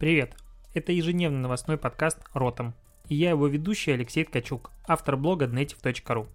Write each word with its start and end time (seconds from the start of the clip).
Привет! 0.00 0.34
Это 0.72 0.92
ежедневный 0.92 1.40
новостной 1.40 1.76
подкаст 1.76 2.20
«Ротом». 2.32 2.72
И 3.10 3.14
я 3.14 3.28
его 3.28 3.46
ведущий 3.48 3.90
Алексей 3.90 4.24
Ткачук, 4.24 4.70
автор 4.88 5.18
блога 5.18 5.44
Dnetiv.ru. 5.44 6.26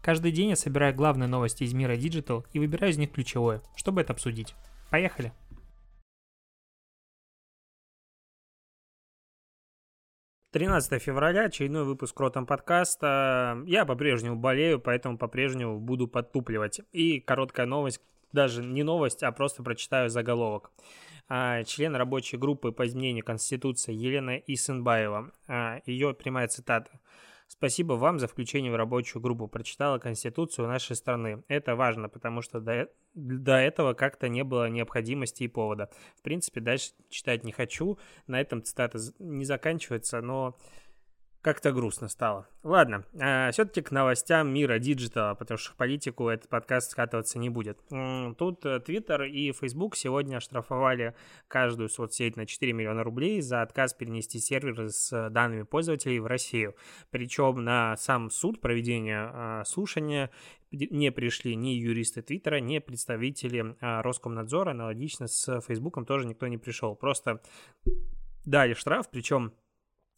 Каждый 0.00 0.32
день 0.32 0.48
я 0.48 0.56
собираю 0.56 0.94
главные 0.94 1.28
новости 1.28 1.64
из 1.64 1.74
мира 1.74 1.98
Digital 1.98 2.46
и 2.54 2.58
выбираю 2.58 2.94
из 2.94 2.96
них 2.96 3.12
ключевое, 3.12 3.60
чтобы 3.76 4.00
это 4.00 4.14
обсудить. 4.14 4.54
Поехали! 4.90 5.34
Тринадцатое 10.50 10.98
февраля, 10.98 11.44
очередной 11.44 11.84
выпуск 11.84 12.18
Ротом 12.18 12.46
подкаста. 12.46 13.62
Я 13.66 13.84
по-прежнему 13.84 14.36
болею, 14.36 14.80
поэтому 14.80 15.18
по-прежнему 15.18 15.78
буду 15.78 16.08
подтупливать. 16.08 16.80
И 16.92 17.20
короткая 17.20 17.66
новость, 17.66 18.00
даже 18.32 18.62
не 18.62 18.82
новость, 18.82 19.22
а 19.22 19.32
просто 19.32 19.62
прочитаю 19.62 20.10
заголовок. 20.10 20.72
А, 21.28 21.62
член 21.64 21.94
рабочей 21.94 22.36
группы 22.36 22.72
по 22.72 22.86
изменению 22.86 23.24
Конституции 23.24 23.94
Елена 23.94 24.36
Исенбаева. 24.36 25.30
А, 25.46 25.80
Ее 25.86 26.12
прямая 26.12 26.48
цитата. 26.48 26.90
Спасибо 27.46 27.94
вам 27.94 28.20
за 28.20 28.28
включение 28.28 28.70
в 28.70 28.76
рабочую 28.76 29.20
группу. 29.20 29.48
Прочитала 29.48 29.98
Конституцию 29.98 30.68
нашей 30.68 30.94
страны. 30.94 31.42
Это 31.48 31.74
важно, 31.74 32.08
потому 32.08 32.42
что 32.42 32.60
до, 32.60 32.88
до 33.14 33.56
этого 33.56 33.92
как-то 33.92 34.28
не 34.28 34.44
было 34.44 34.68
необходимости 34.68 35.42
и 35.42 35.48
повода. 35.48 35.90
В 36.16 36.22
принципе, 36.22 36.60
дальше 36.60 36.92
читать 37.08 37.42
не 37.42 37.50
хочу. 37.50 37.98
На 38.28 38.40
этом 38.40 38.62
цитата 38.62 38.98
не 39.18 39.44
заканчивается, 39.44 40.20
но 40.20 40.56
как-то 41.42 41.72
грустно 41.72 42.08
стало. 42.08 42.46
Ладно, 42.62 43.04
а, 43.18 43.50
все-таки 43.50 43.80
к 43.80 43.90
новостям 43.90 44.52
мира 44.52 44.78
диджитала, 44.78 45.34
потому 45.34 45.56
что 45.56 45.72
в 45.72 45.76
политику 45.76 46.28
этот 46.28 46.50
подкаст 46.50 46.90
скатываться 46.90 47.38
не 47.38 47.48
будет. 47.48 47.78
Тут 48.36 48.66
э, 48.66 48.80
Twitter 48.86 49.26
и 49.26 49.52
Facebook 49.52 49.96
сегодня 49.96 50.36
оштрафовали 50.36 51.14
каждую 51.48 51.88
соцсеть 51.88 52.36
на 52.36 52.44
4 52.44 52.72
миллиона 52.74 53.02
рублей 53.02 53.40
за 53.40 53.62
отказ 53.62 53.94
перенести 53.94 54.38
серверы 54.38 54.90
с 54.90 55.30
данными 55.30 55.62
пользователей 55.62 56.18
в 56.18 56.26
Россию. 56.26 56.74
Причем 57.10 57.64
на 57.64 57.96
сам 57.96 58.30
суд 58.30 58.60
проведения 58.60 59.30
а, 59.32 59.64
слушания 59.64 60.30
не 60.70 61.10
пришли 61.10 61.56
ни 61.56 61.70
юристы 61.70 62.22
Твиттера, 62.22 62.60
ни 62.60 62.78
представители 62.78 63.76
а, 63.80 64.02
Роскомнадзора. 64.02 64.72
Аналогично 64.72 65.26
с 65.26 65.60
Фейсбуком 65.62 66.04
тоже 66.04 66.26
никто 66.26 66.46
не 66.48 66.58
пришел. 66.58 66.94
Просто 66.94 67.40
дали 68.44 68.74
штраф, 68.74 69.10
причем 69.10 69.54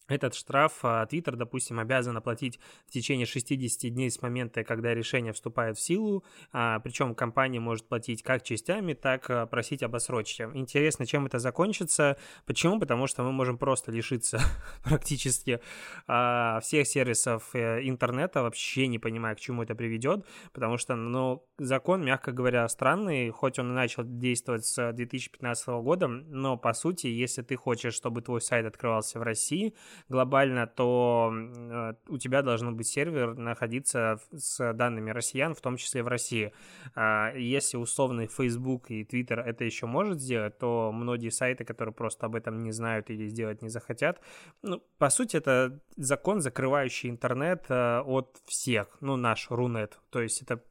этот 0.08 0.34
штраф 0.34 0.80
а, 0.82 1.06
Twitter, 1.06 1.36
допустим, 1.36 1.78
обязан 1.78 2.16
оплатить 2.16 2.58
в 2.86 2.90
течение 2.90 3.26
60 3.26 3.92
дней 3.92 4.10
с 4.10 4.20
момента, 4.22 4.64
когда 4.64 4.94
решение 4.94 5.32
вступает 5.32 5.78
в 5.78 5.80
силу, 5.80 6.24
а, 6.52 6.80
причем 6.80 7.14
компания 7.14 7.60
может 7.60 7.88
платить 7.88 8.22
как 8.22 8.42
частями, 8.42 8.94
так 8.94 9.30
а, 9.30 9.46
просить 9.46 9.82
об 9.82 9.94
отсрочке. 9.94 10.50
Интересно, 10.54 11.06
чем 11.06 11.26
это 11.26 11.38
закончится. 11.38 12.16
Почему? 12.46 12.80
Потому 12.80 13.06
что 13.06 13.22
мы 13.22 13.32
можем 13.32 13.58
просто 13.58 13.92
лишиться 13.92 14.40
практически 14.84 15.60
всех 16.06 16.86
сервисов 16.86 17.50
э, 17.54 17.80
интернета, 17.88 18.42
вообще 18.42 18.86
не 18.86 18.98
понимая, 18.98 19.34
к 19.34 19.40
чему 19.40 19.62
это 19.62 19.74
приведет, 19.74 20.26
потому 20.52 20.78
что, 20.78 20.94
ну, 20.94 21.46
закон, 21.58 22.04
мягко 22.04 22.32
говоря, 22.32 22.68
странный, 22.68 23.30
хоть 23.30 23.58
он 23.58 23.70
и 23.70 23.74
начал 23.74 24.04
действовать 24.04 24.64
с 24.64 24.92
2015 24.92 25.68
года, 25.68 26.08
но, 26.08 26.56
по 26.56 26.72
сути, 26.72 27.06
если 27.06 27.42
ты 27.42 27.56
хочешь, 27.56 27.94
чтобы 27.94 28.22
твой 28.22 28.40
сайт 28.40 28.66
открывался 28.66 29.18
в 29.18 29.22
России, 29.22 29.74
глобально, 30.08 30.66
то 30.66 31.32
э, 31.32 31.94
у 32.08 32.18
тебя 32.18 32.42
должен 32.42 32.76
быть 32.76 32.86
сервер 32.86 33.36
находиться 33.36 34.18
с 34.32 34.72
данными 34.72 35.10
россиян, 35.10 35.54
в 35.54 35.60
том 35.60 35.76
числе 35.76 36.02
в 36.02 36.08
России. 36.08 36.52
А, 36.94 37.32
если 37.34 37.76
условный 37.76 38.26
Facebook 38.26 38.90
и 38.90 39.04
Twitter 39.04 39.40
это 39.40 39.64
еще 39.64 39.86
может 39.86 40.20
сделать, 40.20 40.58
то 40.58 40.92
многие 40.92 41.30
сайты, 41.30 41.64
которые 41.64 41.94
просто 41.94 42.26
об 42.26 42.34
этом 42.34 42.58
не 42.58 42.72
знают 42.72 43.10
или 43.10 43.26
сделать 43.28 43.62
не 43.62 43.68
захотят, 43.68 44.20
ну, 44.62 44.82
по 44.98 45.10
сути, 45.10 45.36
это 45.36 45.80
закон, 45.96 46.40
закрывающий 46.40 47.10
интернет 47.10 47.64
э, 47.68 48.00
от 48.00 48.40
всех, 48.46 48.96
ну, 49.00 49.16
наш 49.16 49.50
Рунет, 49.50 50.00
то 50.10 50.20
есть 50.20 50.42
это 50.42 50.62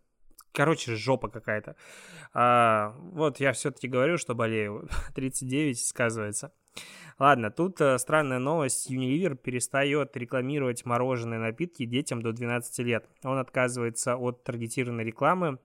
Короче, 0.53 0.95
жопа 0.95 1.29
какая-то. 1.29 1.75
А, 2.33 2.93
вот 3.13 3.39
я 3.39 3.53
все-таки 3.53 3.87
говорю, 3.87 4.17
что 4.17 4.35
болею. 4.35 4.87
39 5.15 5.79
сказывается. 5.79 6.51
Ладно, 7.21 7.51
тут 7.51 7.79
э, 7.81 7.99
странная 7.99 8.39
новость. 8.39 8.89
Unilever 8.89 9.35
перестает 9.35 10.17
рекламировать 10.17 10.85
мороженые 10.85 11.39
напитки 11.39 11.85
детям 11.85 12.23
до 12.23 12.31
12 12.31 12.79
лет. 12.79 13.07
Он 13.23 13.37
отказывается 13.37 14.17
от 14.17 14.43
таргетированной 14.43 15.03
рекламы 15.03 15.59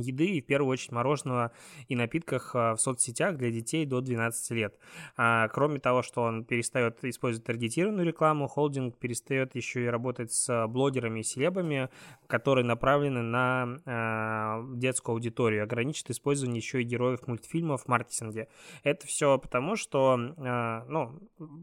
еды 0.00 0.26
и 0.26 0.40
в 0.40 0.46
первую 0.46 0.72
очередь 0.72 0.92
мороженого 0.92 1.52
и 1.88 1.96
напитках 1.96 2.54
а, 2.54 2.74
в 2.74 2.80
соцсетях 2.80 3.36
для 3.36 3.50
детей 3.50 3.86
до 3.86 4.00
12 4.00 4.50
лет. 4.52 4.78
А, 5.16 5.48
кроме 5.48 5.78
того, 5.80 6.02
что 6.02 6.22
он 6.22 6.44
перестает 6.44 7.04
использовать 7.04 7.46
таргетированную 7.46 8.06
рекламу, 8.06 8.46
холдинг 8.46 8.96
перестает 8.96 9.54
еще 9.54 9.84
и 9.84 9.88
работать 9.88 10.32
с 10.32 10.66
блогерами 10.68 11.20
и 11.20 11.22
селебами, 11.22 11.88
которые 12.26 12.64
направлены 12.64 13.22
на 13.22 13.78
а, 13.86 14.64
детскую 14.74 15.14
аудиторию, 15.14 15.64
ограничит 15.64 16.10
использование 16.10 16.58
еще 16.58 16.82
и 16.82 16.84
героев 16.84 17.26
мультфильмов 17.26 17.84
в 17.84 17.88
маркетинге. 17.88 18.48
Это 18.82 19.06
все 19.06 19.38
потому, 19.38 19.76
что 19.76 20.18
а, 20.38 20.84
ну, 20.88 21.18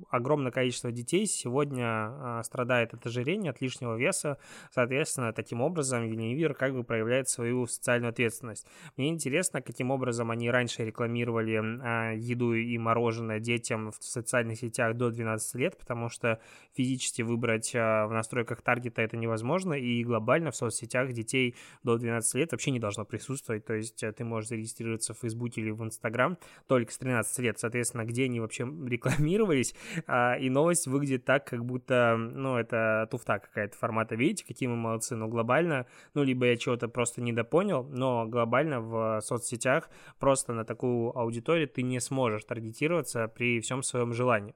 огромное 0.09 0.51
количество 0.51 0.91
детей 0.91 1.25
сегодня 1.25 1.85
а, 1.85 2.41
страдает 2.43 2.93
от 2.93 3.05
ожирения, 3.05 3.49
от 3.49 3.61
лишнего 3.61 3.95
веса, 3.95 4.37
соответственно, 4.71 5.33
таким 5.33 5.61
образом 5.61 6.03
Unilever 6.03 6.53
как 6.53 6.73
бы 6.73 6.83
проявляет 6.83 7.29
свою 7.29 7.67
социальную 7.67 8.09
ответственность 8.09 8.24
ответственность. 8.25 8.67
Мне 8.97 9.09
интересно, 9.09 9.61
каким 9.61 9.91
образом 9.91 10.31
они 10.31 10.49
раньше 10.49 10.83
рекламировали 10.83 11.61
а, 11.81 12.13
еду 12.13 12.53
и 12.53 12.77
мороженое 12.77 13.39
детям 13.39 13.91
в 13.91 14.03
социальных 14.03 14.59
сетях 14.59 14.95
до 14.95 15.11
12 15.11 15.55
лет, 15.55 15.77
потому 15.77 16.09
что 16.09 16.39
физически 16.73 17.21
выбрать 17.21 17.73
а, 17.75 18.07
в 18.07 18.11
настройках 18.11 18.61
таргета 18.61 19.01
это 19.01 19.17
невозможно, 19.17 19.73
и 19.73 20.03
глобально 20.03 20.51
в 20.51 20.55
соцсетях 20.55 21.11
детей 21.13 21.55
до 21.83 21.97
12 21.97 22.35
лет 22.35 22.51
вообще 22.51 22.71
не 22.71 22.79
должно 22.79 23.05
присутствовать, 23.05 23.65
то 23.65 23.73
есть 23.73 24.03
э, 24.03 24.11
ты 24.11 24.23
можешь 24.23 24.49
зарегистрироваться 24.49 25.13
в 25.13 25.19
Facebook 25.19 25.57
или 25.57 25.71
в 25.71 25.83
Instagram 25.83 26.37
только 26.67 26.91
с 26.91 26.97
13 26.97 27.39
лет, 27.39 27.59
соответственно, 27.59 28.05
где 28.05 28.25
они 28.25 28.39
вообще 28.39 28.63
рекламировались, 28.63 29.75
а, 30.07 30.35
и 30.35 30.49
новость 30.49 30.87
выглядит 30.87 31.25
так, 31.25 31.45
как 31.45 31.63
будто, 31.63 32.17
ну, 32.17 32.57
это 32.57 33.07
туфта 33.11 33.39
какая-то 33.39 33.77
формата, 33.77 34.15
видите, 34.15 34.45
какие 34.45 34.67
мы 34.67 34.75
молодцы, 34.75 35.15
но 35.15 35.27
глобально, 35.27 35.85
ну, 36.13 36.23
либо 36.23 36.45
я 36.45 36.57
чего-то 36.57 36.87
просто 36.87 37.21
недопонял, 37.21 37.83
но 37.83 38.04
глобально 38.27 38.81
в 38.81 39.21
соцсетях 39.21 39.89
просто 40.19 40.53
на 40.53 40.63
такую 40.63 41.17
аудиторию 41.17 41.67
ты 41.67 41.83
не 41.83 41.99
сможешь 41.99 42.45
таргетироваться 42.45 43.27
при 43.27 43.59
всем 43.59 43.83
своем 43.83 44.13
желании. 44.13 44.55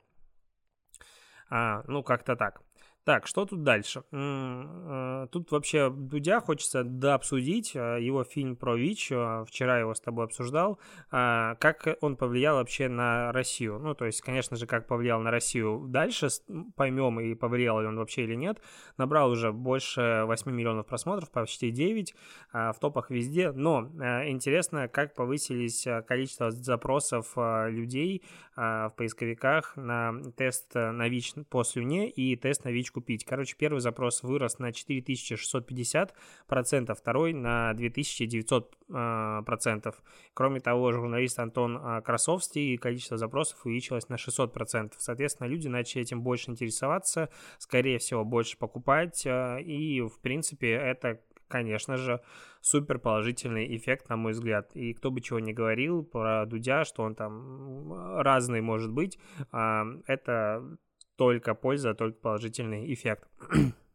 А, 1.50 1.84
ну, 1.88 2.04
как-то 2.04 2.36
так. 2.36 2.62
Так, 3.09 3.25
что 3.25 3.46
тут 3.46 3.64
дальше? 3.64 4.03
Э, 4.12 5.25
тут 5.31 5.50
вообще 5.50 5.90
Дудя 5.90 6.42
хочется 6.42 6.84
дообсудить 6.84 7.75
э, 7.75 7.97
его 8.00 8.24
фильм 8.24 8.56
про 8.56 8.75
ВИЧ. 8.75 9.12
Э, 9.14 9.46
вчера 9.47 9.80
его 9.80 9.96
с 9.96 10.00
тобой 10.00 10.25
обсуждал. 10.25 10.78
Как 11.09 11.88
он 12.02 12.18
повлиял 12.18 12.58
вообще 12.58 12.88
на 12.88 13.31
Россию? 13.31 13.80
Ну, 13.80 13.96
то 13.96 14.06
есть, 14.06 14.22
конечно 14.22 14.58
же, 14.58 14.68
как 14.68 14.86
повлиял 14.86 15.20
на 15.22 15.31
Россию 15.31 15.86
дальше, 15.88 16.28
поймем, 16.75 17.20
и 17.20 17.34
повлиял 17.34 17.81
ли 17.81 17.88
он 17.88 17.97
вообще 17.97 18.25
или 18.25 18.36
нет. 18.36 18.62
Набрал 18.97 19.31
уже 19.31 19.52
больше 19.52 20.26
8 20.28 20.52
миллионов 20.52 20.86
просмотров, 20.86 21.31
почти 21.31 21.72
9, 21.72 22.14
в 22.53 22.76
топах 22.80 23.09
везде. 23.09 23.52
Но 23.52 23.88
интересно, 24.28 24.88
как 24.88 25.16
повысились 25.16 25.88
количество 26.06 26.52
запросов 26.52 27.34
людей 27.36 28.24
в 28.56 28.94
поисковиках 28.96 29.76
на 29.78 30.14
тест 30.36 30.76
на 30.76 31.08
ВИЧ 31.08 31.36
по 31.50 31.64
слюне 31.64 32.09
и 32.09 32.36
тест 32.36 32.66
на 32.66 32.70
ВИЧ 32.70 32.91
купить. 33.00 33.24
Короче, 33.24 33.56
первый 33.58 33.80
запрос 33.80 34.24
вырос 34.24 34.60
на 34.60 34.74
4650 34.74 36.14
процентов, 36.48 37.00
второй 37.00 37.32
на 37.32 37.74
2900 37.74 38.76
а, 38.92 39.42
процентов. 39.44 40.04
Кроме 40.34 40.60
того, 40.60 40.92
журналист 40.92 41.40
Антон 41.40 41.80
а, 41.82 42.02
Красовский 42.02 42.78
количество 42.78 43.18
запросов 43.18 43.66
увеличилось 43.66 44.09
на 44.09 44.18
600 44.18 44.54
процентов. 44.54 45.02
Соответственно, 45.02 45.47
люди 45.47 45.70
начали 45.70 46.02
этим 46.02 46.22
больше 46.22 46.52
интересоваться, 46.52 47.29
скорее 47.58 48.00
всего, 48.00 48.26
больше 48.26 48.58
покупать, 48.58 49.23
а, 49.26 49.58
и, 49.59 50.02
в 50.02 50.20
принципе, 50.20 50.72
это 50.72 51.22
конечно 51.47 51.97
же, 51.97 52.22
супер 52.62 53.00
положительный 53.00 53.76
эффект, 53.76 54.08
на 54.09 54.18
мой 54.18 54.34
взгляд. 54.34 54.70
И 54.76 54.94
кто 54.94 55.09
бы 55.09 55.20
чего 55.20 55.40
ни 55.40 55.52
говорил 55.52 56.03
про 56.03 56.46
Дудя, 56.46 56.85
что 56.85 57.02
он 57.02 57.16
там 57.16 57.91
разный 58.22 58.62
может 58.62 58.91
быть, 58.91 59.18
это 59.52 60.78
только 61.20 61.54
польза, 61.54 61.94
только 61.94 62.18
положительный 62.18 62.94
эффект. 62.94 63.28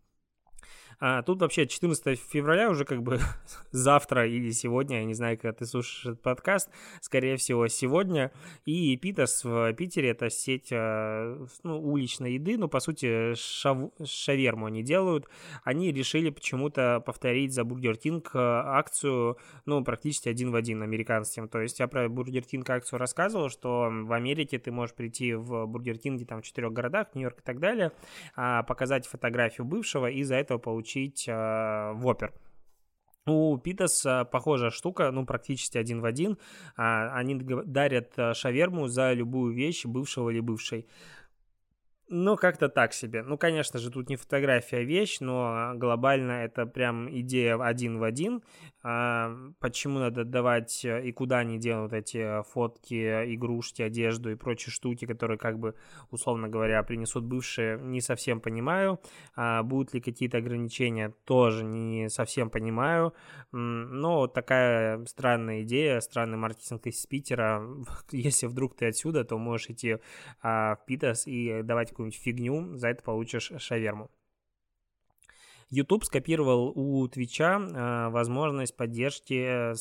А 1.06 1.20
тут 1.20 1.42
вообще 1.42 1.66
14 1.66 2.18
февраля 2.18 2.70
уже 2.70 2.86
как 2.86 3.02
бы 3.02 3.20
завтра 3.72 4.26
или 4.26 4.48
сегодня, 4.52 5.00
я 5.00 5.04
не 5.04 5.12
знаю, 5.12 5.36
когда 5.36 5.52
ты 5.52 5.66
слушаешь 5.66 6.06
этот 6.06 6.22
подкаст, 6.22 6.70
скорее 7.02 7.36
всего 7.36 7.68
сегодня. 7.68 8.32
И 8.64 8.96
Питас 8.96 9.44
в 9.44 9.70
Питере 9.74 10.08
это 10.08 10.30
сеть 10.30 10.68
э, 10.70 11.46
ну, 11.62 11.78
уличной 11.78 12.32
еды, 12.32 12.56
ну 12.56 12.68
по 12.68 12.80
сути 12.80 13.34
шав... 13.34 13.90
шаверму 14.02 14.64
они 14.64 14.82
делают. 14.82 15.28
Они 15.62 15.92
решили 15.92 16.30
почему-то 16.30 17.02
повторить 17.04 17.52
за 17.52 17.64
Burger 17.64 17.98
King 17.98 18.30
э, 18.32 18.38
акцию, 18.38 19.36
ну 19.66 19.84
практически 19.84 20.30
один 20.30 20.52
в 20.52 20.54
один 20.54 20.80
американским. 20.80 21.50
То 21.50 21.60
есть 21.60 21.80
я 21.80 21.86
про 21.86 22.08
Burger 22.08 22.44
King 22.44 22.70
акцию 22.70 22.98
рассказывал, 22.98 23.50
что 23.50 23.90
в 23.90 24.12
Америке 24.14 24.58
ты 24.58 24.72
можешь 24.72 24.94
прийти 24.94 25.34
в 25.34 25.66
Burger 25.66 25.98
King 25.98 26.19
е 26.19 26.24
там 26.24 26.40
в 26.40 26.46
четырех 26.46 26.72
городах, 26.72 27.08
Нью-Йорк 27.14 27.40
и 27.40 27.42
так 27.42 27.60
далее, 27.60 27.92
а, 28.36 28.62
показать 28.62 29.06
фотографию 29.06 29.66
бывшего 29.66 30.08
и 30.08 30.22
за 30.22 30.36
этого 30.36 30.56
получить 30.56 30.93
э, 31.28 31.92
Whopper. 31.94 32.32
У 33.26 33.56
Питас 33.56 34.06
похожая 34.30 34.70
штука, 34.70 35.10
ну, 35.10 35.24
практически 35.24 35.78
один 35.78 36.00
в 36.00 36.04
один. 36.04 36.36
А, 36.76 37.08
они 37.18 37.36
дарят 37.36 38.12
э, 38.18 38.34
шаверму 38.34 38.88
за 38.88 39.14
любую 39.14 39.54
вещь 39.54 39.86
бывшего 39.86 40.28
или 40.30 40.40
бывшей. 40.40 40.86
Ну, 42.08 42.36
как-то 42.36 42.68
так 42.68 42.92
себе. 42.92 43.22
Ну, 43.22 43.38
конечно 43.38 43.78
же, 43.78 43.90
тут 43.90 44.10
не 44.10 44.16
фотография, 44.16 44.78
а 44.78 44.82
вещь, 44.82 45.20
но 45.20 45.72
глобально 45.76 46.44
это 46.44 46.66
прям 46.66 47.08
идея 47.20 47.56
один 47.56 47.98
в 47.98 48.02
один. 48.02 48.42
А, 48.82 49.34
почему 49.60 49.98
надо 49.98 50.24
давать 50.24 50.84
э, 50.84 51.06
и 51.08 51.12
куда 51.12 51.38
они 51.38 51.58
делают 51.58 51.94
эти 51.94 52.42
фотки, 52.52 53.34
игрушки, 53.34 53.80
одежду 53.80 54.30
и 54.30 54.34
прочие 54.34 54.70
штуки, 54.70 55.06
которые, 55.06 55.38
как 55.38 55.58
бы, 55.58 55.74
условно 56.10 56.50
говоря, 56.50 56.82
принесут 56.82 57.24
бывшие, 57.24 57.78
не 57.80 58.02
совсем 58.02 58.42
понимаю. 58.42 59.00
А, 59.34 59.62
будут 59.62 59.94
ли 59.94 60.02
какие-то 60.02 60.36
ограничения, 60.36 61.14
тоже 61.24 61.64
не 61.64 62.10
совсем 62.10 62.50
понимаю. 62.50 63.14
Но 63.52 64.26
такая 64.26 65.02
странная 65.06 65.62
идея, 65.62 66.00
странный 66.00 66.36
маркетинг 66.36 66.86
из 66.86 67.06
Питера. 67.06 67.66
Если 68.10 68.46
вдруг 68.46 68.76
ты 68.76 68.88
отсюда, 68.88 69.24
то 69.24 69.38
можешь 69.38 69.70
идти 69.70 69.96
а, 70.42 70.76
в 70.76 70.84
Питас 70.84 71.26
и 71.26 71.62
давать 71.62 71.93
какую-нибудь 71.94 72.20
фигню, 72.20 72.76
за 72.76 72.88
это 72.88 73.02
получишь 73.02 73.52
шаверму. 73.58 74.10
YouTube 75.70 76.04
скопировал 76.04 76.72
у 76.74 77.08
Твича 77.08 77.58
э, 77.58 78.10
возможность 78.10 78.76
поддержки 78.76 79.74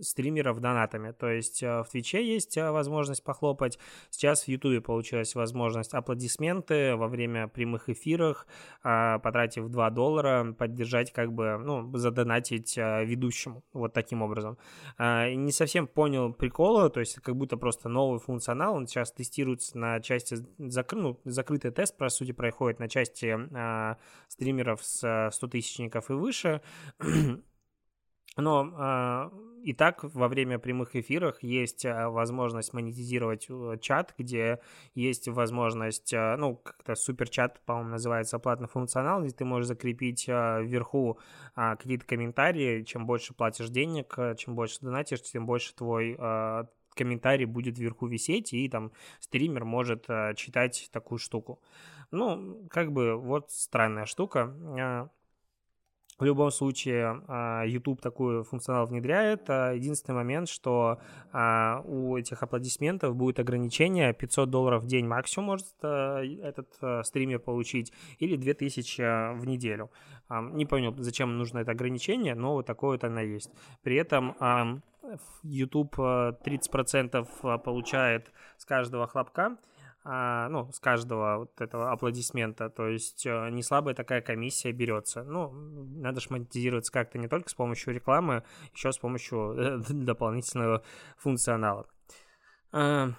стримеров 0.00 0.60
донатами. 0.60 1.12
То 1.12 1.28
есть 1.28 1.62
э, 1.62 1.82
в 1.82 1.88
Твиче 1.88 2.24
есть 2.24 2.56
э, 2.56 2.70
возможность 2.70 3.22
похлопать. 3.22 3.78
Сейчас 4.10 4.44
в 4.44 4.48
Ютубе 4.48 4.80
получилась 4.80 5.34
возможность 5.34 5.94
аплодисменты 5.94 6.96
во 6.96 7.08
время 7.08 7.48
прямых 7.48 7.88
эфиров, 7.88 8.46
э, 8.82 9.18
потратив 9.20 9.68
2 9.68 9.90
доллара, 9.90 10.52
поддержать 10.52 11.12
как 11.12 11.32
бы, 11.32 11.58
ну, 11.58 11.96
задонатить 11.96 12.76
ведущему. 12.76 13.64
Вот 13.72 13.92
таким 13.92 14.22
образом. 14.22 14.58
Не 14.98 15.52
совсем 15.52 15.86
понял 15.86 16.32
прикола, 16.32 16.90
то 16.90 17.00
есть 17.00 17.16
как 17.20 17.36
будто 17.36 17.56
просто 17.56 17.88
новый 17.88 18.20
функционал. 18.20 18.74
Он 18.74 18.86
сейчас 18.86 19.12
тестируется 19.12 19.78
на 19.78 20.00
части, 20.00 20.36
ну, 20.92 21.20
закрытый 21.24 21.70
тест, 21.70 21.96
по 21.96 22.08
сути, 22.08 22.32
проходит 22.32 22.78
на 22.78 22.88
части 22.88 23.36
стримеров 24.28 24.82
с 24.82 25.30
100 25.32 25.46
тысячников 25.48 26.10
и 26.10 26.14
выше. 26.14 26.60
Но 28.36 28.74
э, 28.76 29.53
и 29.64 29.72
так 29.72 30.04
во 30.04 30.28
время 30.28 30.58
прямых 30.58 30.94
эфиров 30.94 31.42
есть 31.42 31.84
э, 31.84 32.08
возможность 32.08 32.74
монетизировать 32.74 33.46
э, 33.48 33.78
чат, 33.80 34.14
где 34.18 34.60
есть 34.94 35.26
возможность, 35.28 36.12
э, 36.12 36.36
ну, 36.36 36.56
как-то 36.56 36.94
суперчат, 36.94 37.60
по-моему, 37.64 37.90
называется 37.90 38.38
платный 38.38 38.68
функционал, 38.68 39.22
где 39.22 39.32
ты 39.32 39.44
можешь 39.46 39.68
закрепить 39.68 40.28
э, 40.28 40.62
вверху 40.62 41.18
э, 41.56 41.76
какие-то 41.76 42.04
комментарии. 42.04 42.82
Чем 42.82 43.06
больше 43.06 43.32
платишь 43.32 43.70
денег, 43.70 44.14
чем 44.36 44.54
больше 44.54 44.80
донатишь, 44.82 45.22
тем 45.22 45.46
больше 45.46 45.74
твой 45.74 46.16
э, 46.18 46.64
комментарий 46.94 47.46
будет 47.46 47.78
вверху 47.78 48.06
висеть, 48.06 48.52
и 48.52 48.68
там 48.68 48.92
стример 49.20 49.64
может 49.64 50.04
э, 50.08 50.34
читать 50.36 50.90
такую 50.92 51.18
штуку. 51.18 51.60
Ну, 52.10 52.68
как 52.70 52.92
бы 52.92 53.16
вот 53.16 53.50
странная 53.50 54.04
штука. 54.04 55.10
В 56.18 56.24
любом 56.24 56.50
случае, 56.52 57.22
а, 57.26 57.64
YouTube 57.64 58.00
такой 58.00 58.44
функционал 58.44 58.86
внедряет. 58.86 59.50
А, 59.50 59.72
единственный 59.72 60.14
момент, 60.14 60.48
что 60.48 61.00
а, 61.32 61.82
у 61.84 62.16
этих 62.16 62.42
аплодисментов 62.42 63.16
будет 63.16 63.40
ограничение 63.40 64.12
500 64.12 64.48
долларов 64.48 64.84
в 64.84 64.86
день 64.86 65.06
максимум 65.06 65.44
может 65.44 65.66
этот 65.82 67.06
стример 67.06 67.38
получить 67.38 67.92
или 68.18 68.36
2000 68.36 69.34
в 69.38 69.46
неделю. 69.46 69.90
Не 70.30 70.64
понял, 70.64 70.94
зачем 70.98 71.36
нужно 71.36 71.58
это 71.58 71.72
ограничение, 71.72 72.34
но 72.34 72.54
вот 72.54 72.66
такое 72.66 72.92
вот 72.92 73.04
оно 73.04 73.20
есть. 73.20 73.50
При 73.82 73.96
этом 73.96 74.82
YouTube 75.42 75.98
30% 75.98 77.58
получает 77.58 78.32
с 78.56 78.64
каждого 78.64 79.06
хлопка, 79.06 79.56
ну, 80.04 80.70
с 80.70 80.80
каждого 80.80 81.38
вот 81.38 81.60
этого 81.60 81.90
аплодисмента. 81.90 82.68
То 82.68 82.88
есть 82.88 83.24
э, 83.24 83.48
не 83.50 83.62
слабая 83.62 83.94
такая 83.94 84.20
комиссия 84.20 84.70
берется. 84.72 85.22
Ну, 85.24 85.50
надо 85.50 86.20
же 86.20 86.26
монетизироваться 86.30 86.92
как-то 86.92 87.18
не 87.18 87.26
только 87.26 87.48
с 87.48 87.54
помощью 87.54 87.94
рекламы, 87.94 88.44
еще 88.74 88.92
с 88.92 88.98
помощью 88.98 89.54
э, 89.56 89.78
дополнительного 89.88 90.82
функционала. 91.16 91.86
А, 92.72 93.12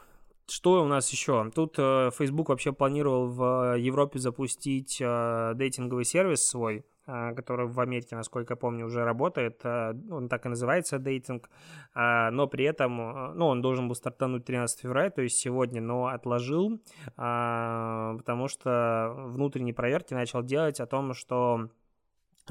что 0.47 0.83
у 0.83 0.87
нас 0.87 1.09
еще? 1.11 1.49
Тут 1.55 1.75
э, 1.79 2.11
Facebook 2.15 2.49
вообще 2.49 2.71
планировал 2.71 3.29
в 3.29 3.77
Европе 3.77 4.19
запустить 4.19 4.99
дейтинговый 4.99 6.05
сервис 6.05 6.47
свой, 6.47 6.79
а, 6.79 6.94
который 7.05 7.67
в 7.67 7.79
Америке, 7.79 8.15
насколько 8.15 8.53
я 8.53 8.57
помню, 8.57 8.85
уже 8.85 9.03
работает. 9.03 9.61
А, 9.63 9.93
он 10.09 10.29
так 10.29 10.45
и 10.45 10.49
называется 10.49 10.99
дейтинг, 10.99 11.49
а, 11.93 12.31
но 12.31 12.47
при 12.47 12.65
этом, 12.65 12.97
ну, 13.37 13.47
он 13.47 13.61
должен 13.61 13.87
был 13.87 13.95
стартануть 13.95 14.45
13 14.45 14.81
февраля, 14.81 15.09
то 15.09 15.21
есть 15.21 15.37
сегодня, 15.37 15.81
но 15.81 16.07
отложил, 16.07 16.81
потому 17.15 18.47
что 18.47 19.13
внутренние 19.15 19.73
проверки 19.73 20.13
начал 20.13 20.43
делать 20.43 20.79
о 20.79 20.85
том, 20.85 21.13
что 21.13 21.69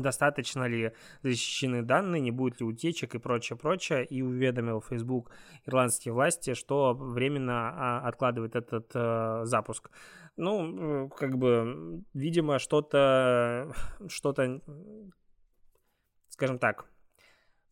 достаточно 0.03 0.65
ли 0.65 0.93
защищены 1.23 1.83
данные, 1.83 2.21
не 2.21 2.31
будет 2.31 2.61
ли 2.61 2.67
утечек 2.67 3.15
и 3.15 3.19
прочее, 3.19 3.56
прочее, 3.56 4.05
и 4.05 4.23
уведомил 4.23 4.81
Facebook 4.81 5.31
ирландские 5.67 6.15
власти, 6.15 6.55
что 6.55 6.95
временно 6.95 8.01
откладывает 8.01 8.56
этот 8.56 8.91
э, 8.95 9.43
запуск. 9.45 9.91
Ну, 10.37 11.09
как 11.11 11.39
бы, 11.39 12.03
видимо, 12.13 12.59
что-то, 12.59 13.73
что-то, 14.09 14.61
скажем 16.29 16.59
так, 16.59 16.87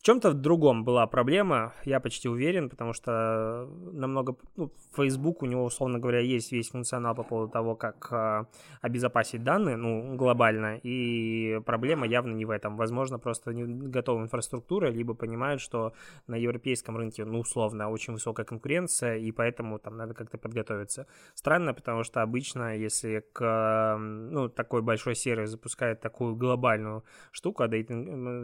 в 0.02 0.04
чем-то 0.04 0.30
в 0.30 0.34
другом 0.34 0.82
была 0.82 1.06
проблема, 1.06 1.74
я 1.84 2.00
почти 2.00 2.28
уверен, 2.28 2.68
потому 2.68 2.92
что 2.92 3.68
намного... 3.92 4.36
Ну, 4.56 4.72
Facebook, 4.96 5.42
у 5.42 5.46
него, 5.46 5.64
условно 5.64 6.00
говоря, 6.00 6.18
есть 6.18 6.50
весь 6.50 6.70
функционал 6.70 7.14
по 7.14 7.22
поводу 7.22 7.52
того, 7.52 7.76
как 7.76 8.08
э, 8.10 8.44
обезопасить 8.80 9.44
данные, 9.44 9.76
ну, 9.76 10.16
глобально, 10.16 10.80
и 10.82 11.60
проблема 11.64 12.04
явно 12.04 12.34
не 12.34 12.44
в 12.44 12.50
этом. 12.50 12.76
Возможно, 12.76 13.20
просто 13.20 13.54
не 13.54 13.62
готова 13.64 14.20
инфраструктура, 14.22 14.88
либо 14.88 15.14
понимают, 15.14 15.60
что 15.60 15.92
на 16.26 16.34
европейском 16.34 16.96
рынке, 16.96 17.24
ну, 17.24 17.38
условно, 17.38 17.88
очень 17.88 18.12
высокая 18.12 18.44
конкуренция, 18.44 19.18
и 19.18 19.30
поэтому 19.30 19.78
там 19.78 19.96
надо 19.96 20.14
как-то 20.14 20.36
подготовиться. 20.36 21.06
Странно, 21.34 21.74
потому 21.74 22.02
что 22.02 22.22
обычно, 22.22 22.76
если 22.76 23.24
к, 23.32 23.96
ну, 23.98 24.48
такой 24.48 24.82
большой 24.82 25.14
сервис 25.14 25.50
запускает 25.50 26.00
такую 26.00 26.34
глобальную 26.34 27.04
штуку, 27.30 27.62
а 27.62 27.68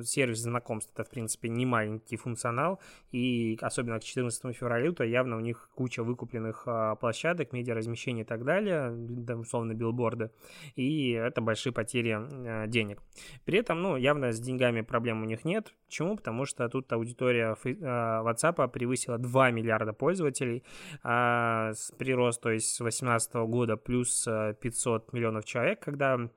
сервис 0.05 0.39
знакомств, 0.39 0.93
это, 0.95 1.03
в 1.03 1.11
принципе, 1.11 1.48
принципе, 1.49 1.59
не 1.59 1.67
маленький 1.67 2.17
функционал, 2.17 2.81
и 3.13 3.59
особенно 3.61 3.99
к 3.99 4.05
14 4.05 4.57
февраля, 4.57 4.93
то 4.93 5.05
явно 5.05 5.37
у 5.37 5.41
них 5.41 5.69
куча 5.75 6.03
выкупленных 6.03 6.65
а, 6.67 6.95
площадок, 6.97 7.53
медиаразмещения 7.53 8.25
и 8.25 8.27
так 8.27 8.45
далее, 8.45 8.91
условно, 9.37 9.75
билборды, 9.75 10.31
и 10.77 11.11
это 11.11 11.41
большие 11.41 11.73
потери 11.73 12.17
а, 12.19 12.67
денег. 12.67 13.03
При 13.45 13.59
этом, 13.59 13.83
ну, 13.83 13.97
явно 13.97 14.33
с 14.33 14.41
деньгами 14.41 14.83
проблем 14.83 15.23
у 15.23 15.27
них 15.27 15.45
нет. 15.45 15.75
Почему? 15.87 16.17
Потому 16.17 16.47
что 16.47 16.69
тут 16.69 16.93
аудитория 16.93 17.57
а, 17.83 18.23
WhatsApp 18.23 18.69
превысила 18.69 19.19
2 19.19 19.51
миллиарда 19.51 19.93
пользователей, 19.93 20.63
а, 21.03 21.73
прирост, 21.99 22.43
то 22.43 22.51
есть 22.51 22.75
с 22.75 22.79
2018 22.79 23.35
года 23.47 23.77
плюс 23.77 24.29
500 24.61 25.13
миллионов 25.13 25.45
человек, 25.45 25.81
когда 25.81 26.29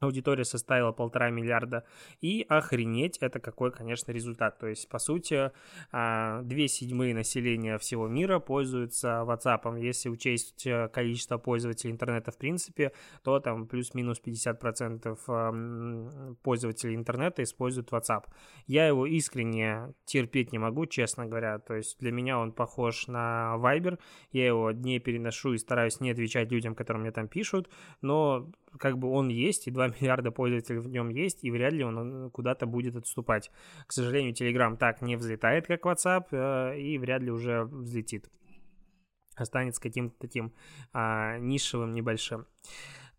аудитория 0.00 0.44
составила 0.44 0.92
полтора 0.92 1.30
миллиарда. 1.30 1.84
И 2.20 2.44
охренеть, 2.48 3.18
это 3.18 3.38
какой, 3.38 3.70
конечно, 3.70 4.12
результат. 4.12 4.58
То 4.58 4.66
есть, 4.66 4.88
по 4.88 4.98
сути, 4.98 5.52
а, 5.92 6.42
две 6.42 6.68
седьмые 6.68 7.14
населения 7.14 7.78
всего 7.78 8.08
мира 8.08 8.38
пользуются 8.38 9.24
WhatsApp. 9.26 9.78
Если 9.80 10.08
учесть 10.08 10.66
э, 10.66 10.88
количество 10.88 11.38
пользователей 11.38 11.92
интернета 11.92 12.30
в 12.30 12.38
принципе, 12.38 12.92
то 13.22 13.40
там 13.40 13.66
плюс-минус 13.66 14.20
50% 14.24 16.36
пользователей 16.42 16.94
интернета 16.94 17.42
используют 17.42 17.90
WhatsApp. 17.90 18.24
Я 18.66 18.86
его 18.86 19.06
искренне 19.06 19.94
терпеть 20.04 20.52
не 20.52 20.58
могу, 20.58 20.86
честно 20.86 21.26
говоря. 21.26 21.58
То 21.58 21.74
есть, 21.74 21.98
для 21.98 22.12
меня 22.12 22.38
он 22.38 22.52
похож 22.52 23.06
на 23.06 23.56
Viber. 23.58 23.98
Я 24.32 24.46
его 24.46 24.72
не 24.72 24.98
переношу 24.98 25.52
и 25.52 25.58
стараюсь 25.58 26.00
не 26.00 26.10
отвечать 26.10 26.50
людям, 26.50 26.74
которые 26.74 27.02
мне 27.02 27.12
там 27.12 27.28
пишут. 27.28 27.68
Но 28.00 28.50
как 28.78 28.98
бы 28.98 29.10
он 29.10 29.28
есть, 29.28 29.66
и 29.66 29.70
2 29.70 29.88
миллиарда 30.00 30.30
пользователей 30.30 30.78
в 30.78 30.88
нем 30.88 31.08
есть, 31.08 31.44
и 31.44 31.50
вряд 31.50 31.72
ли 31.72 31.84
он 31.84 32.30
куда-то 32.30 32.66
будет 32.66 32.96
отступать. 32.96 33.50
К 33.86 33.92
сожалению, 33.92 34.32
Telegram 34.32 34.76
так 34.76 35.02
не 35.02 35.16
взлетает, 35.16 35.66
как 35.66 35.84
WhatsApp, 35.84 36.26
э, 36.30 36.80
и 36.80 36.98
вряд 36.98 37.22
ли 37.22 37.30
уже 37.30 37.64
взлетит. 37.64 38.30
Останется 39.36 39.80
каким-то 39.80 40.14
таким 40.18 40.52
а, 40.92 41.38
нишевым, 41.38 41.94
небольшим. 41.94 42.46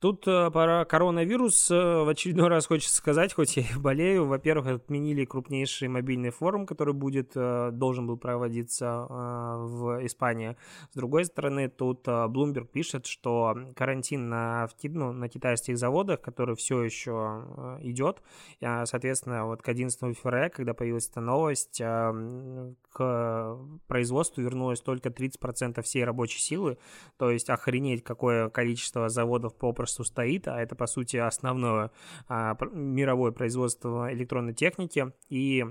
Тут 0.02 0.28
э, 0.28 0.50
про 0.50 0.84
коронавирус 0.86 1.70
э, 1.70 1.76
в 1.76 2.10
очередной 2.10 2.48
раз 2.48 2.66
хочется 2.66 2.96
сказать, 2.96 3.36
хоть 3.36 3.56
я 3.58 3.62
и 3.62 3.78
болею. 3.78 4.26
Во-первых, 4.26 4.66
отменили 4.66 5.26
крупнейший 5.26 5.90
мобильный 5.90 6.32
форум, 6.32 6.66
который 6.66 6.96
будет, 6.96 7.34
э, 7.36 7.70
должен 7.72 8.08
был 8.08 8.18
проводиться 8.18 9.06
в 9.08 10.04
Испании. 10.04 10.58
С 10.92 10.96
другой 10.96 11.26
стороны, 11.26 11.70
тут 11.70 12.08
Bloomberg 12.08 12.66
пишет, 12.66 13.06
что 13.06 13.56
карантин 13.76 14.28
на, 14.28 14.68
ну, 14.82 15.12
на 15.12 15.30
китайских 15.30 15.78
заводах, 15.78 16.20
который 16.22 16.56
все 16.56 16.82
еще 16.82 17.78
идет, 17.82 18.24
соответственно, 18.60 19.46
вот 19.46 19.62
к 19.62 19.70
11 19.70 20.18
февраля, 20.18 20.50
когда 20.50 20.74
появилась 20.74 21.10
эта 21.10 21.22
новость, 21.22 21.80
к 21.80 23.58
производству 23.88 24.42
вернулось 24.42 24.82
только 24.82 25.10
30% 25.10 25.82
всей 25.84 26.04
рабочей 26.04 26.40
силы, 26.40 26.78
то 27.18 27.30
есть 27.30 27.50
охренеть, 27.50 28.04
какое 28.04 28.50
количество 28.50 29.10
заводов 29.10 29.56
попросту 29.56 29.91
государству 29.92 30.04
стоит, 30.04 30.48
а 30.48 30.62
это, 30.62 30.76
по 30.76 30.88
сути, 30.88 31.18
основное 31.18 31.92
а, 32.28 32.58
мировое 32.72 33.32
производство 33.32 34.12
электронной 34.14 34.54
техники, 34.54 35.12
и 35.30 35.66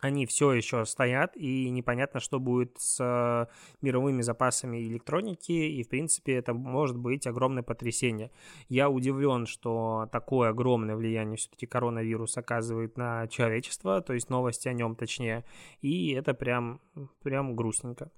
они 0.00 0.26
все 0.26 0.52
еще 0.52 0.84
стоят, 0.84 1.36
и 1.36 1.70
непонятно, 1.70 2.20
что 2.20 2.38
будет 2.38 2.76
с 2.78 3.48
мировыми 3.80 4.22
запасами 4.22 4.86
электроники, 4.86 5.52
и, 5.52 5.82
в 5.82 5.88
принципе, 5.88 6.34
это 6.34 6.52
может 6.52 6.98
быть 6.98 7.26
огромное 7.26 7.62
потрясение. 7.62 8.30
Я 8.68 8.90
удивлен, 8.90 9.46
что 9.46 10.06
такое 10.12 10.50
огромное 10.50 10.96
влияние 10.96 11.36
все-таки 11.36 11.66
коронавирус 11.66 12.36
оказывает 12.36 12.98
на 12.98 13.26
человечество, 13.28 14.02
то 14.02 14.12
есть 14.12 14.28
новости 14.30 14.68
о 14.68 14.74
нем 14.74 14.96
точнее, 14.96 15.44
и 15.80 16.12
это 16.12 16.34
прям, 16.34 16.80
прям 17.22 17.56
грустненько. 17.56 18.10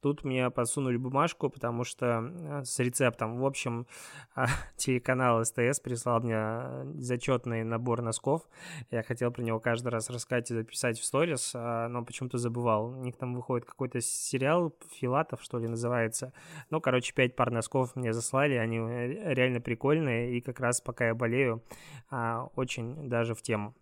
Тут 0.00 0.24
мне 0.24 0.50
подсунули 0.50 0.96
бумажку, 0.96 1.50
потому 1.50 1.84
что 1.84 2.62
с 2.64 2.78
рецептом. 2.78 3.38
В 3.38 3.46
общем, 3.46 3.86
а, 4.34 4.46
телеканал 4.76 5.44
СТС 5.44 5.80
прислал 5.80 6.20
мне 6.20 7.00
зачетный 7.00 7.64
набор 7.64 8.02
носков. 8.02 8.42
Я 8.90 9.02
хотел 9.02 9.30
про 9.30 9.42
него 9.42 9.60
каждый 9.60 9.88
раз 9.88 10.10
рассказать 10.10 10.50
и 10.50 10.54
записать 10.54 10.98
в 10.98 11.04
сторис, 11.04 11.52
а, 11.54 11.88
но 11.88 12.04
почему-то 12.04 12.38
забывал. 12.38 12.86
У 12.86 13.02
них 13.02 13.16
там 13.16 13.34
выходит 13.34 13.66
какой-то 13.66 14.00
сериал, 14.00 14.74
Филатов, 14.92 15.42
что 15.42 15.58
ли, 15.58 15.68
называется. 15.68 16.32
Ну, 16.70 16.80
короче, 16.80 17.12
пять 17.14 17.36
пар 17.36 17.50
носков 17.50 17.96
мне 17.96 18.12
заслали, 18.12 18.54
они 18.54 18.78
э, 18.78 19.34
реально 19.34 19.60
прикольные, 19.60 20.36
и 20.36 20.40
как 20.40 20.60
раз 20.60 20.80
пока 20.80 21.08
я 21.08 21.14
болею, 21.14 21.62
а, 22.10 22.48
очень 22.56 23.08
даже 23.08 23.34
в 23.34 23.42
тему. 23.42 23.74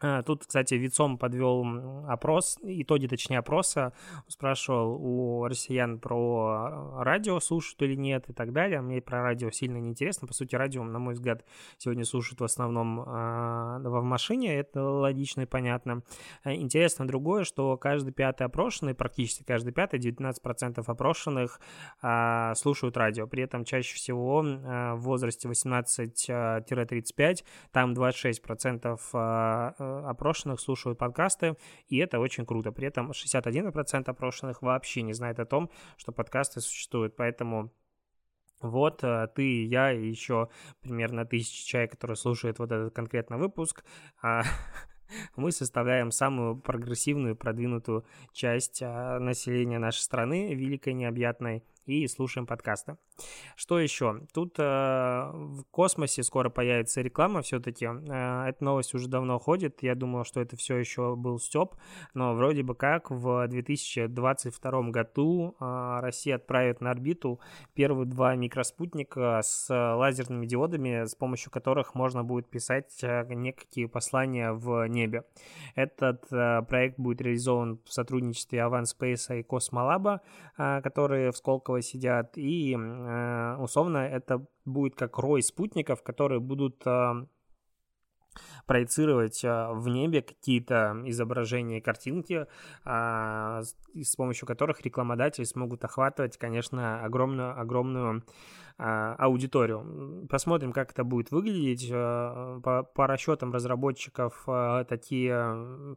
А, 0.00 0.22
тут, 0.22 0.46
кстати, 0.46 0.74
Вицом 0.74 1.18
подвел 1.18 2.04
опрос, 2.08 2.58
итоги, 2.62 3.06
точнее, 3.06 3.38
опроса. 3.38 3.92
Спрашивал 4.28 4.98
у 5.00 5.46
россиян 5.46 5.98
про 5.98 7.02
радио, 7.02 7.38
слушают 7.40 7.80
или 7.82 7.94
нет 7.94 8.28
и 8.28 8.32
так 8.32 8.52
далее. 8.52 8.80
Мне 8.80 9.00
про 9.00 9.22
радио 9.22 9.50
сильно 9.50 9.78
не 9.78 9.90
интересно. 9.90 10.26
По 10.26 10.34
сути, 10.34 10.56
радио, 10.56 10.82
на 10.84 10.98
мой 10.98 11.14
взгляд, 11.14 11.44
сегодня 11.78 12.04
слушают 12.04 12.40
в 12.40 12.44
основном 12.44 13.00
э, 13.00 13.04
в 13.04 14.02
машине. 14.02 14.56
Это 14.56 14.82
логично 14.82 15.42
и 15.42 15.46
понятно. 15.46 16.02
А, 16.42 16.52
интересно 16.54 17.06
другое, 17.06 17.44
что 17.44 17.76
каждый 17.76 18.12
пятый 18.12 18.46
опрошенный, 18.46 18.94
практически 18.94 19.44
каждый 19.44 19.72
пятый, 19.72 20.00
19% 20.00 20.82
опрошенных 20.86 21.60
слушают 22.56 22.96
радио. 22.96 23.26
При 23.26 23.42
этом 23.42 23.64
чаще 23.64 23.94
всего 23.94 24.42
в 24.42 24.96
возрасте 24.98 25.48
18-35, 25.48 27.44
там 27.72 27.92
26% 27.92 28.98
э, 29.12 29.83
Э, 29.83 29.83
опрошенных 30.04 30.60
слушают 30.60 30.98
подкасты, 30.98 31.56
и 31.88 31.98
это 31.98 32.18
очень 32.18 32.46
круто. 32.46 32.72
При 32.72 32.88
этом 32.88 33.10
61% 33.10 34.08
опрошенных 34.08 34.62
вообще 34.62 35.02
не 35.02 35.12
знает 35.12 35.38
о 35.38 35.46
том, 35.46 35.70
что 35.96 36.12
подкасты 36.12 36.60
существуют, 36.60 37.16
поэтому 37.16 37.72
вот 38.60 39.04
э, 39.04 39.28
ты, 39.34 39.66
я 39.66 39.92
и 39.92 40.08
еще 40.08 40.48
примерно 40.80 41.26
тысячи 41.26 41.66
человек, 41.66 41.92
которые 41.92 42.16
слушают 42.16 42.58
вот 42.58 42.72
этот 42.72 42.94
конкретно 42.94 43.36
выпуск, 43.36 43.84
а, 44.22 44.42
мы 45.36 45.52
составляем 45.52 46.10
самую 46.10 46.56
прогрессивную, 46.56 47.36
продвинутую 47.36 48.06
часть 48.32 48.80
а, 48.82 49.18
населения 49.18 49.78
нашей 49.78 50.00
страны, 50.00 50.54
великой, 50.54 50.94
необъятной, 50.94 51.62
и 51.86 52.06
слушаем 52.08 52.46
подкасты. 52.46 52.96
Что 53.56 53.78
еще? 53.78 54.22
Тут 54.32 54.58
э, 54.58 54.62
в 54.62 55.64
космосе 55.70 56.22
скоро 56.22 56.50
появится 56.50 57.00
реклама 57.02 57.42
все-таки. 57.42 57.86
Э, 57.86 58.46
эта 58.48 58.64
новость 58.64 58.94
уже 58.94 59.08
давно 59.08 59.38
ходит. 59.38 59.82
Я 59.82 59.94
думал, 59.94 60.24
что 60.24 60.40
это 60.40 60.56
все 60.56 60.76
еще 60.76 61.14
был 61.16 61.38
степ, 61.38 61.74
но 62.14 62.34
вроде 62.34 62.62
бы 62.62 62.74
как 62.74 63.10
в 63.10 63.46
2022 63.48 64.82
году 64.90 65.56
э, 65.60 65.98
Россия 66.00 66.36
отправит 66.36 66.80
на 66.80 66.90
орбиту 66.90 67.40
первые 67.74 68.06
два 68.06 68.34
микроспутника 68.34 69.40
с 69.42 69.68
лазерными 69.70 70.46
диодами, 70.46 71.04
с 71.04 71.14
помощью 71.14 71.50
которых 71.50 71.94
можно 71.94 72.24
будет 72.24 72.48
писать 72.48 72.98
э, 73.02 73.26
некие 73.34 73.88
послания 73.88 74.52
в 74.52 74.86
небе. 74.88 75.24
Этот 75.74 76.24
э, 76.32 76.62
проект 76.62 76.98
будет 76.98 77.20
реализован 77.20 77.80
в 77.84 77.92
сотрудничестве 77.92 78.60
Avan 78.60 78.84
Space 78.84 79.40
и 79.40 79.42
Космолаба, 79.42 80.20
э, 80.56 80.80
которые 80.82 81.30
в 81.30 81.36
Сколково 81.36 81.73
Маковой 81.74 81.82
сидят, 81.82 82.38
и 82.38 82.76
э, 82.76 83.56
условно 83.58 83.98
это 83.98 84.46
будет 84.64 84.94
как 84.94 85.18
рой 85.18 85.42
спутников, 85.42 86.02
которые 86.02 86.40
будут 86.40 86.82
э, 86.86 87.26
проецировать 88.66 89.44
э, 89.44 89.68
в 89.72 89.88
небе 89.88 90.22
какие-то 90.22 91.02
изображения, 91.06 91.80
картинки, 91.80 92.46
с 92.84 94.16
помощью 94.16 94.46
которых 94.46 94.82
рекламодатели 94.82 95.44
смогут 95.44 95.84
охватывать, 95.84 96.38
конечно, 96.38 97.04
огромную, 97.04 97.60
огромную 97.60 98.22
аудиторию. 98.76 100.26
Посмотрим, 100.28 100.72
как 100.72 100.90
это 100.90 101.04
будет 101.04 101.30
выглядеть. 101.30 101.90
По, 101.90 102.82
по 102.94 103.06
расчетам 103.06 103.52
разработчиков 103.52 104.44
такие 104.88 105.96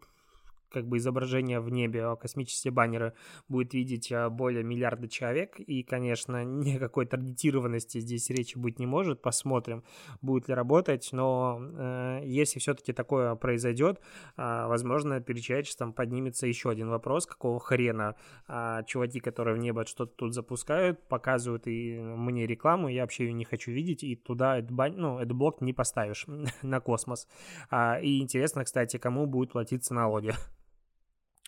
как 0.71 0.87
бы 0.87 0.97
изображение 0.97 1.59
в 1.59 1.69
небе, 1.69 2.03
а 2.05 2.15
космические 2.15 2.71
баннеры 2.71 3.13
будет 3.47 3.73
видеть 3.73 4.11
а, 4.11 4.29
более 4.29 4.63
миллиарда 4.63 5.07
человек, 5.07 5.59
и, 5.59 5.83
конечно, 5.83 6.43
никакой 6.45 7.05
таргетированности 7.05 7.99
здесь 7.99 8.29
речи 8.29 8.57
быть 8.57 8.79
не 8.79 8.85
может, 8.85 9.21
посмотрим, 9.21 9.83
будет 10.21 10.47
ли 10.47 10.53
работать, 10.53 11.09
но 11.11 11.59
э, 11.59 12.21
если 12.25 12.59
все-таки 12.59 12.93
такое 12.93 13.35
произойдет, 13.35 13.99
э, 14.37 14.67
возможно, 14.67 15.19
перед 15.21 15.43
человечеством 15.43 15.93
поднимется 15.93 16.47
еще 16.47 16.69
один 16.69 16.89
вопрос, 16.89 17.25
какого 17.25 17.59
хрена 17.59 18.15
э, 18.47 18.81
чуваки, 18.87 19.19
которые 19.19 19.55
в 19.55 19.59
небо 19.59 19.85
что-то 19.85 20.13
тут 20.15 20.33
запускают, 20.33 21.07
показывают 21.07 21.67
и 21.67 21.97
мне 21.99 22.45
рекламу, 22.45 22.87
я 22.87 23.01
вообще 23.01 23.25
ее 23.25 23.33
не 23.33 23.45
хочу 23.45 23.71
видеть, 23.71 24.03
и 24.03 24.15
туда 24.15 24.61
ну, 24.69 25.19
этот 25.19 25.33
блок 25.33 25.61
не 25.61 25.73
поставишь 25.73 26.25
на 26.61 26.79
космос. 26.79 27.27
А, 27.69 27.99
и 27.99 28.19
интересно, 28.19 28.63
кстати, 28.63 28.97
кому 28.97 29.25
будет 29.25 29.51
платиться 29.51 29.93
налоги 29.93 30.33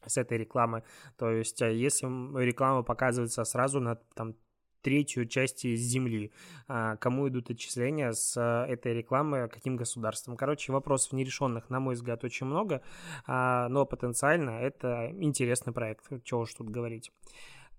с 0.06 0.18
этой 0.18 0.38
рекламы. 0.38 0.84
То 1.18 1.30
есть, 1.30 1.62
а 1.62 1.70
если 1.70 2.08
реклама 2.44 2.84
показывается 2.84 3.44
сразу 3.44 3.80
на 3.80 3.96
там, 4.16 4.36
третью 4.82 5.26
часть 5.26 5.64
Земли. 5.64 6.32
А, 6.68 6.96
кому 6.98 7.28
идут 7.28 7.50
отчисления 7.50 8.12
с 8.12 8.36
а, 8.38 8.66
этой 8.66 8.94
рекламы, 8.94 9.50
каким 9.50 9.76
государством? 9.76 10.38
Короче, 10.38 10.72
вопросов 10.72 11.14
нерешенных, 11.14 11.70
на 11.70 11.80
мой 11.80 11.96
взгляд, 11.96 12.24
очень 12.24 12.46
много, 12.46 12.82
но 13.28 13.86
потенциально 13.86 14.52
это 14.52 15.12
интересный 15.20 15.74
проект, 15.74 16.06
чего 16.24 16.42
уж 16.42 16.54
тут 16.54 16.70
говорить. 16.70 17.12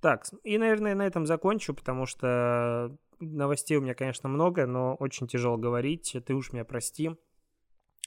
Так, 0.01 0.27
и, 0.45 0.57
наверное, 0.57 0.95
на 0.95 1.07
этом 1.07 1.27
закончу, 1.27 1.75
потому 1.75 2.07
что 2.07 2.97
новостей 3.21 3.77
у 3.77 3.83
меня, 3.83 3.95
конечно, 3.95 4.29
много, 4.29 4.67
но 4.67 4.95
очень 4.95 5.27
тяжело 5.27 5.59
говорить, 5.59 6.17
ты 6.25 6.35
уж 6.35 6.53
меня 6.53 6.65
прости. 6.65 7.11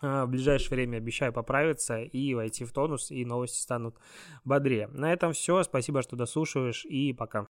А, 0.04 0.26
в 0.26 0.30
ближайшее 0.30 0.76
время 0.76 0.98
обещаю 0.98 1.32
поправиться 1.32 2.02
и 2.02 2.34
войти 2.34 2.66
в 2.66 2.74
тонус, 2.74 3.10
и 3.10 3.24
новости 3.24 3.60
станут 3.60 3.96
бодрее. 4.44 4.88
На 4.88 5.14
этом 5.14 5.32
все. 5.32 5.64
Спасибо, 5.64 6.02
что 6.02 6.18
дослушиваешь, 6.18 6.86
и 6.86 7.14
пока. 7.14 7.48